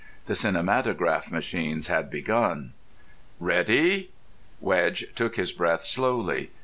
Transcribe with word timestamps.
The 0.25 0.33
cinematograph 0.33 1.29
machines 1.29 1.85
had 1.85 2.09
begun. 2.09 2.73
"Ready?" 3.39 4.09
Wedge 4.59 5.05
took 5.13 5.35
his 5.35 5.51
breath 5.51 5.83
slowly. 5.85 6.49